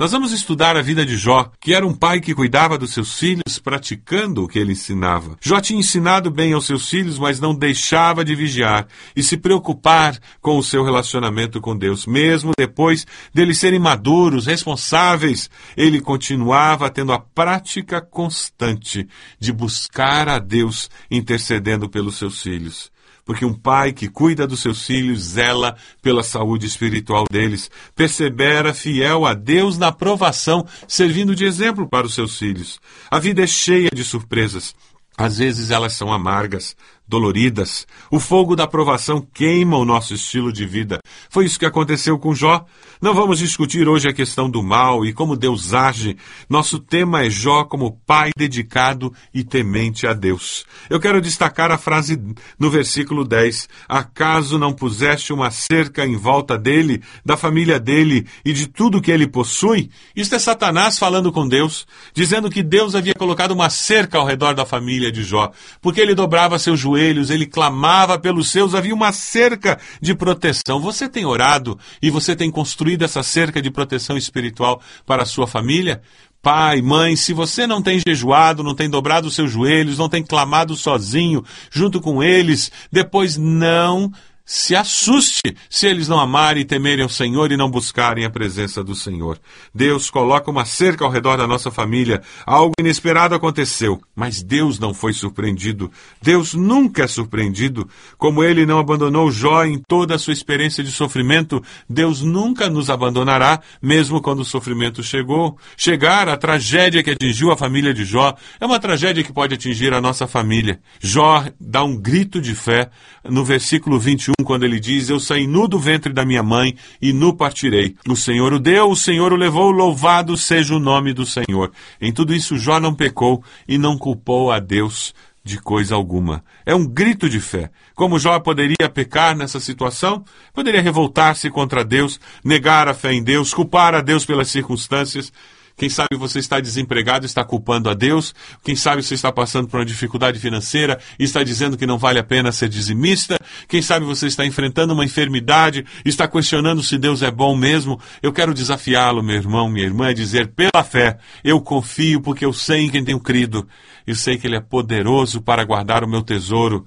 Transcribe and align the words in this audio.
Nós 0.00 0.12
vamos 0.12 0.32
estudar 0.32 0.78
a 0.78 0.80
vida 0.80 1.04
de 1.04 1.14
Jó, 1.14 1.52
que 1.60 1.74
era 1.74 1.86
um 1.86 1.92
pai 1.92 2.20
que 2.20 2.34
cuidava 2.34 2.78
dos 2.78 2.94
seus 2.94 3.18
filhos, 3.18 3.58
praticando 3.58 4.42
o 4.42 4.48
que 4.48 4.58
ele 4.58 4.72
ensinava. 4.72 5.36
Jó 5.42 5.60
tinha 5.60 5.78
ensinado 5.78 6.30
bem 6.30 6.54
aos 6.54 6.64
seus 6.64 6.88
filhos, 6.88 7.18
mas 7.18 7.38
não 7.38 7.54
deixava 7.54 8.24
de 8.24 8.34
vigiar 8.34 8.88
e 9.14 9.22
se 9.22 9.36
preocupar 9.36 10.18
com 10.40 10.56
o 10.56 10.62
seu 10.62 10.82
relacionamento 10.82 11.60
com 11.60 11.76
Deus. 11.76 12.06
Mesmo 12.06 12.52
depois 12.58 13.06
deles 13.34 13.58
serem 13.58 13.78
maduros, 13.78 14.46
responsáveis, 14.46 15.50
ele 15.76 16.00
continuava 16.00 16.88
tendo 16.88 17.12
a 17.12 17.18
prática 17.18 18.00
constante 18.00 19.06
de 19.38 19.52
buscar 19.52 20.30
a 20.30 20.38
Deus 20.38 20.88
intercedendo 21.10 21.90
pelos 21.90 22.16
seus 22.16 22.40
filhos 22.40 22.90
porque 23.24 23.44
um 23.44 23.54
pai 23.54 23.92
que 23.92 24.08
cuida 24.08 24.46
dos 24.46 24.60
seus 24.60 24.84
filhos 24.84 25.20
zela 25.20 25.76
pela 26.02 26.22
saúde 26.22 26.66
espiritual 26.66 27.24
deles, 27.30 27.70
persevera 27.94 28.74
fiel 28.74 29.24
a 29.24 29.34
Deus 29.34 29.78
na 29.78 29.92
provação, 29.92 30.66
servindo 30.88 31.34
de 31.34 31.44
exemplo 31.44 31.88
para 31.88 32.06
os 32.06 32.14
seus 32.14 32.38
filhos. 32.38 32.80
A 33.10 33.18
vida 33.18 33.42
é 33.42 33.46
cheia 33.46 33.90
de 33.94 34.02
surpresas. 34.02 34.74
Às 35.16 35.38
vezes 35.38 35.70
elas 35.70 35.92
são 35.92 36.12
amargas, 36.12 36.74
doloridas. 37.10 37.86
O 38.10 38.20
fogo 38.20 38.54
da 38.54 38.68
provação 38.68 39.20
queima 39.20 39.76
o 39.76 39.84
nosso 39.84 40.14
estilo 40.14 40.52
de 40.52 40.64
vida. 40.64 41.00
Foi 41.28 41.44
isso 41.44 41.58
que 41.58 41.66
aconteceu 41.66 42.18
com 42.18 42.34
Jó. 42.34 42.64
Não 43.02 43.12
vamos 43.12 43.40
discutir 43.40 43.88
hoje 43.88 44.08
a 44.08 44.12
questão 44.12 44.48
do 44.48 44.62
mal 44.62 45.04
e 45.04 45.12
como 45.12 45.36
Deus 45.36 45.74
age. 45.74 46.16
Nosso 46.48 46.78
tema 46.78 47.24
é 47.24 47.28
Jó 47.28 47.64
como 47.64 47.98
pai 48.06 48.30
dedicado 48.36 49.12
e 49.34 49.42
temente 49.42 50.06
a 50.06 50.12
Deus. 50.12 50.64
Eu 50.88 51.00
quero 51.00 51.20
destacar 51.20 51.72
a 51.72 51.78
frase 51.78 52.20
no 52.58 52.70
versículo 52.70 53.24
10: 53.24 53.68
Acaso 53.88 54.58
não 54.58 54.72
puseste 54.72 55.32
uma 55.32 55.50
cerca 55.50 56.06
em 56.06 56.16
volta 56.16 56.56
dele, 56.56 57.02
da 57.24 57.36
família 57.36 57.80
dele 57.80 58.26
e 58.44 58.52
de 58.52 58.68
tudo 58.68 59.02
que 59.02 59.10
ele 59.10 59.26
possui? 59.26 59.90
Isto 60.14 60.36
é 60.36 60.38
Satanás 60.38 60.96
falando 60.96 61.32
com 61.32 61.48
Deus, 61.48 61.86
dizendo 62.14 62.48
que 62.48 62.62
Deus 62.62 62.94
havia 62.94 63.14
colocado 63.14 63.50
uma 63.50 63.68
cerca 63.68 64.18
ao 64.18 64.26
redor 64.26 64.54
da 64.54 64.64
família 64.64 65.10
de 65.10 65.24
Jó, 65.24 65.50
porque 65.80 66.00
ele 66.00 66.14
dobrava 66.14 66.58
seus 66.58 66.78
joelhos, 67.00 67.30
ele 67.30 67.46
clamava 67.46 68.18
pelos 68.18 68.50
seus, 68.50 68.74
havia 68.74 68.94
uma 68.94 69.12
cerca 69.12 69.78
de 70.00 70.14
proteção. 70.14 70.80
Você 70.80 71.08
tem 71.08 71.24
orado 71.24 71.78
e 72.02 72.10
você 72.10 72.36
tem 72.36 72.50
construído 72.50 73.02
essa 73.02 73.22
cerca 73.22 73.62
de 73.62 73.70
proteção 73.70 74.16
espiritual 74.16 74.80
para 75.06 75.22
a 75.22 75.26
sua 75.26 75.46
família? 75.46 76.02
Pai, 76.42 76.80
mãe, 76.80 77.16
se 77.16 77.34
você 77.34 77.66
não 77.66 77.82
tem 77.82 78.00
jejuado, 78.06 78.62
não 78.62 78.74
tem 78.74 78.88
dobrado 78.88 79.28
os 79.28 79.34
seus 79.34 79.50
joelhos, 79.50 79.98
não 79.98 80.08
tem 80.08 80.22
clamado 80.22 80.74
sozinho 80.74 81.44
junto 81.70 82.00
com 82.00 82.22
eles, 82.22 82.72
depois 82.90 83.36
não 83.36 84.10
se 84.52 84.74
assuste 84.74 85.54
se 85.68 85.86
eles 85.86 86.08
não 86.08 86.18
amarem 86.18 86.62
e 86.62 86.64
temerem 86.64 87.04
o 87.04 87.08
Senhor 87.08 87.52
e 87.52 87.56
não 87.56 87.70
buscarem 87.70 88.24
a 88.24 88.30
presença 88.30 88.82
do 88.82 88.96
Senhor. 88.96 89.38
Deus 89.72 90.10
coloca 90.10 90.50
uma 90.50 90.64
cerca 90.64 91.04
ao 91.04 91.10
redor 91.10 91.36
da 91.36 91.46
nossa 91.46 91.70
família. 91.70 92.20
Algo 92.44 92.72
inesperado 92.80 93.32
aconteceu, 93.32 94.02
mas 94.12 94.42
Deus 94.42 94.76
não 94.80 94.92
foi 94.92 95.12
surpreendido. 95.12 95.88
Deus 96.20 96.52
nunca 96.52 97.04
é 97.04 97.06
surpreendido. 97.06 97.88
Como 98.18 98.42
ele 98.42 98.66
não 98.66 98.80
abandonou 98.80 99.30
Jó 99.30 99.64
em 99.64 99.78
toda 99.86 100.16
a 100.16 100.18
sua 100.18 100.32
experiência 100.32 100.82
de 100.82 100.90
sofrimento, 100.90 101.62
Deus 101.88 102.20
nunca 102.20 102.68
nos 102.68 102.90
abandonará, 102.90 103.60
mesmo 103.80 104.20
quando 104.20 104.40
o 104.40 104.44
sofrimento 104.44 105.00
chegou. 105.00 105.56
Chegar 105.76 106.28
a 106.28 106.36
tragédia 106.36 107.04
que 107.04 107.10
atingiu 107.10 107.52
a 107.52 107.56
família 107.56 107.94
de 107.94 108.04
Jó 108.04 108.34
é 108.58 108.66
uma 108.66 108.80
tragédia 108.80 109.22
que 109.22 109.32
pode 109.32 109.54
atingir 109.54 109.94
a 109.94 110.00
nossa 110.00 110.26
família. 110.26 110.80
Jó 110.98 111.44
dá 111.60 111.84
um 111.84 111.96
grito 111.96 112.40
de 112.40 112.56
fé 112.56 112.90
no 113.22 113.44
versículo 113.44 113.96
21 113.96 114.39
quando 114.42 114.64
ele 114.64 114.80
diz: 114.80 115.08
Eu 115.08 115.20
saí 115.20 115.46
nu 115.46 115.66
do 115.68 115.78
ventre 115.78 116.12
da 116.12 116.24
minha 116.24 116.42
mãe 116.42 116.74
e 117.00 117.12
nu 117.12 117.34
partirei. 117.34 117.96
O 118.08 118.16
Senhor 118.16 118.52
o 118.52 118.58
deu, 118.58 118.90
o 118.90 118.96
Senhor 118.96 119.32
o 119.32 119.36
levou, 119.36 119.70
louvado 119.70 120.36
seja 120.36 120.74
o 120.74 120.80
nome 120.80 121.12
do 121.12 121.26
Senhor. 121.26 121.70
Em 122.00 122.12
tudo 122.12 122.34
isso, 122.34 122.58
Jó 122.58 122.80
não 122.80 122.94
pecou 122.94 123.42
e 123.66 123.78
não 123.78 123.96
culpou 123.96 124.50
a 124.50 124.58
Deus 124.58 125.14
de 125.42 125.58
coisa 125.58 125.94
alguma. 125.94 126.44
É 126.64 126.74
um 126.74 126.86
grito 126.86 127.28
de 127.28 127.40
fé. 127.40 127.70
Como 127.94 128.18
Jó 128.18 128.38
poderia 128.40 128.88
pecar 128.92 129.36
nessa 129.36 129.58
situação? 129.58 130.24
Poderia 130.52 130.82
revoltar-se 130.82 131.50
contra 131.50 131.84
Deus, 131.84 132.20
negar 132.44 132.88
a 132.88 132.94
fé 132.94 133.12
em 133.12 133.22
Deus, 133.22 133.54
culpar 133.54 133.94
a 133.94 134.00
Deus 134.00 134.24
pelas 134.24 134.48
circunstâncias. 134.48 135.32
Quem 135.76 135.88
sabe 135.88 136.16
você 136.16 136.38
está 136.38 136.60
desempregado 136.60 137.24
está 137.24 137.44
culpando 137.44 137.88
a 137.88 137.94
Deus. 137.94 138.34
Quem 138.62 138.76
sabe 138.76 139.02
você 139.02 139.14
está 139.14 139.32
passando 139.32 139.68
por 139.68 139.78
uma 139.78 139.86
dificuldade 139.86 140.38
financeira 140.38 140.98
e 141.18 141.24
está 141.24 141.42
dizendo 141.42 141.76
que 141.76 141.86
não 141.86 141.98
vale 141.98 142.18
a 142.18 142.24
pena 142.24 142.52
ser 142.52 142.68
dizimista. 142.68 143.38
Quem 143.68 143.80
sabe 143.80 144.04
você 144.04 144.26
está 144.26 144.44
enfrentando 144.44 144.92
uma 144.92 145.04
enfermidade 145.04 145.84
está 146.04 146.28
questionando 146.28 146.82
se 146.82 146.98
Deus 146.98 147.22
é 147.22 147.30
bom 147.30 147.56
mesmo. 147.56 148.00
Eu 148.22 148.32
quero 148.32 148.54
desafiá-lo, 148.54 149.22
meu 149.22 149.36
irmão, 149.36 149.68
minha 149.68 149.86
irmã, 149.86 150.08
a 150.08 150.12
dizer 150.12 150.48
pela 150.48 150.84
fé, 150.84 151.18
eu 151.42 151.60
confio 151.60 152.20
porque 152.20 152.44
eu 152.44 152.52
sei 152.52 152.86
em 152.86 152.90
quem 152.90 153.04
tenho 153.04 153.20
crido. 153.20 153.66
Eu 154.06 154.14
sei 154.14 154.36
que 154.36 154.46
Ele 154.46 154.56
é 154.56 154.60
poderoso 154.60 155.40
para 155.40 155.64
guardar 155.64 156.04
o 156.04 156.08
meu 156.08 156.22
tesouro 156.22 156.86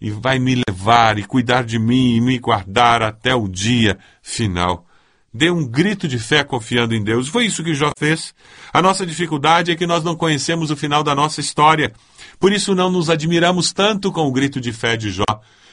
e 0.00 0.10
vai 0.10 0.38
me 0.40 0.60
levar 0.68 1.16
e 1.16 1.22
cuidar 1.22 1.62
de 1.62 1.78
mim 1.78 2.16
e 2.16 2.20
me 2.20 2.38
guardar 2.38 3.02
até 3.02 3.34
o 3.34 3.46
dia 3.46 3.96
final. 4.20 4.84
Dê 5.34 5.50
um 5.50 5.66
grito 5.66 6.06
de 6.06 6.18
fé 6.18 6.44
confiando 6.44 6.94
em 6.94 7.02
Deus. 7.02 7.26
Foi 7.26 7.46
isso 7.46 7.64
que 7.64 7.74
Jó 7.74 7.90
fez. 7.96 8.34
A 8.70 8.82
nossa 8.82 9.06
dificuldade 9.06 9.70
é 9.70 9.76
que 9.76 9.86
nós 9.86 10.04
não 10.04 10.14
conhecemos 10.14 10.70
o 10.70 10.76
final 10.76 11.02
da 11.02 11.14
nossa 11.14 11.40
história. 11.40 11.92
Por 12.38 12.52
isso 12.52 12.74
não 12.74 12.90
nos 12.90 13.08
admiramos 13.08 13.72
tanto 13.72 14.12
com 14.12 14.26
o 14.26 14.32
grito 14.32 14.60
de 14.60 14.72
fé 14.72 14.94
de 14.94 15.10
Jó. 15.10 15.24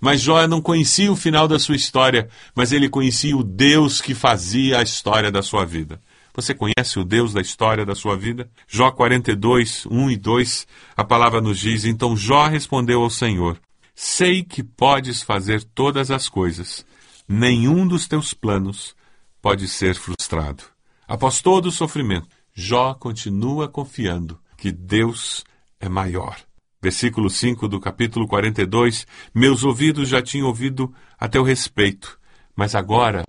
Mas 0.00 0.22
Jó 0.22 0.46
não 0.48 0.62
conhecia 0.62 1.12
o 1.12 1.16
final 1.16 1.46
da 1.46 1.58
sua 1.58 1.76
história, 1.76 2.28
mas 2.56 2.72
ele 2.72 2.88
conhecia 2.88 3.36
o 3.36 3.44
Deus 3.44 4.00
que 4.00 4.14
fazia 4.14 4.78
a 4.78 4.82
história 4.82 5.30
da 5.30 5.42
sua 5.42 5.66
vida. 5.66 6.00
Você 6.34 6.54
conhece 6.54 6.98
o 6.98 7.04
Deus 7.04 7.34
da 7.34 7.42
história 7.42 7.84
da 7.84 7.94
sua 7.94 8.16
vida? 8.16 8.48
Jó 8.66 8.90
42, 8.90 9.86
1 9.86 10.10
e 10.10 10.16
2, 10.16 10.66
a 10.96 11.04
palavra 11.04 11.42
nos 11.42 11.58
diz: 11.58 11.84
Então 11.84 12.16
Jó 12.16 12.46
respondeu 12.46 13.02
ao 13.02 13.10
Senhor: 13.10 13.60
Sei 13.94 14.42
que 14.42 14.62
podes 14.62 15.22
fazer 15.22 15.62
todas 15.62 16.10
as 16.10 16.26
coisas, 16.28 16.86
nenhum 17.28 17.86
dos 17.86 18.08
teus 18.08 18.32
planos 18.32 18.96
pode 19.42 19.66
ser 19.68 19.96
frustrado. 19.96 20.62
Após 21.06 21.42
todo 21.42 21.66
o 21.66 21.72
sofrimento, 21.72 22.28
Jó 22.54 22.94
continua 22.94 23.68
confiando 23.68 24.38
que 24.56 24.70
Deus 24.70 25.44
é 25.80 25.88
maior. 25.88 26.36
Versículo 26.80 27.28
5 27.28 27.66
do 27.68 27.80
capítulo 27.80 28.26
42: 28.26 29.06
Meus 29.34 29.64
ouvidos 29.64 30.08
já 30.08 30.22
tinham 30.22 30.46
ouvido 30.46 30.94
a 31.18 31.28
teu 31.28 31.42
respeito, 31.42 32.18
mas 32.54 32.74
agora 32.74 33.24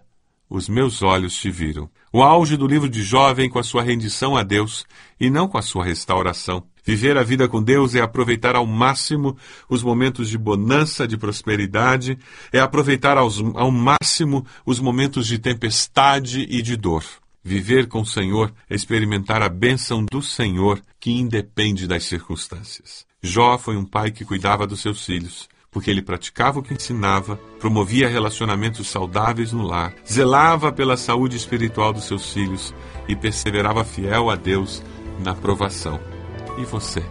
os 0.50 0.70
meus 0.70 1.02
olhos 1.02 1.36
te 1.36 1.50
viram. 1.50 1.90
O 2.12 2.22
auge 2.22 2.56
do 2.56 2.68
livro 2.68 2.88
de 2.88 3.02
Jó 3.02 3.34
vem 3.34 3.50
com 3.50 3.58
a 3.58 3.64
sua 3.64 3.82
rendição 3.82 4.38
a 4.38 4.44
Deus 4.44 4.86
e 5.20 5.30
não 5.30 5.48
com 5.48 5.58
a 5.58 5.64
sua 5.64 5.84
restauração. 5.84 6.64
Viver 6.86 7.18
a 7.18 7.24
vida 7.24 7.48
com 7.48 7.64
Deus 7.64 7.96
é 7.96 8.02
aproveitar 8.02 8.56
ao 8.56 8.66
máximo 8.66 9.38
os 9.70 9.82
momentos 9.82 10.30
de 10.30 10.38
bonança, 10.38 11.08
de 11.08 11.18
prosperidade, 11.18 12.18
é 12.52 12.60
aproveitar 12.60 13.18
aos, 13.18 13.42
ao 13.56 13.72
máximo 13.72 14.46
os 14.66 14.80
momentos 14.80 15.26
de 15.26 15.40
tempestade 15.40 16.46
e 16.50 16.62
de 16.62 16.76
dor. 16.76 17.04
Viver 17.42 17.88
com 17.88 18.02
o 18.02 18.06
Senhor 18.06 18.54
é 18.70 18.76
experimentar 18.76 19.42
a 19.42 19.50
bênção 19.50 20.06
do 20.10 20.22
Senhor 20.22 20.82
que 21.00 21.12
independe 21.12 21.88
das 21.88 22.04
circunstâncias. 22.04 23.06
Jó 23.22 23.58
foi 23.58 23.78
um 23.78 23.86
pai 23.86 24.12
que 24.12 24.26
cuidava 24.26 24.68
dos 24.68 24.82
seus 24.82 25.06
filhos, 25.06 25.50
porque 25.72 25.90
ele 25.90 26.02
praticava 26.02 26.60
o 26.60 26.64
que 26.64 26.74
ensinava, 26.74 27.38
promovia 27.60 28.08
relacionamentos 28.08 28.88
saudáveis 28.88 29.52
no 29.52 29.64
lar, 29.64 29.94
zelava 30.10 30.72
pela 30.72 30.96
saúde 30.96 31.36
espiritual 31.36 31.92
dos 31.92 32.06
seus 32.06 32.32
filhos 32.32 32.74
e 33.08 33.16
perseverava 33.16 33.84
fiel 33.84 34.30
a 34.30 34.36
Deus 34.36 34.84
na 35.20 35.34
provação. 35.34 36.13
E 36.58 36.66
você? 36.66 37.04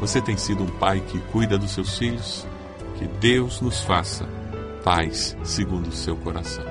Você 0.00 0.20
tem 0.20 0.36
sido 0.36 0.62
um 0.62 0.68
pai 0.78 1.00
que 1.00 1.18
cuida 1.32 1.58
dos 1.58 1.72
seus 1.72 1.98
filhos? 1.98 2.46
Que 2.96 3.06
Deus 3.06 3.60
nos 3.60 3.82
faça 3.82 4.28
pais 4.84 5.36
segundo 5.44 5.88
o 5.88 5.92
seu 5.92 6.16
coração. 6.16 6.64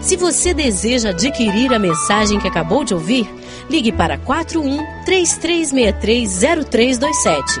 Se 0.00 0.16
você 0.16 0.52
deseja 0.52 1.10
adquirir 1.10 1.72
a 1.72 1.78
mensagem 1.78 2.38
que 2.38 2.46
acabou 2.46 2.84
de 2.84 2.92
ouvir, 2.92 3.26
ligue 3.70 3.90
para 3.90 4.18
41 4.18 4.76
3363 5.04 6.40
0327. 6.70 7.60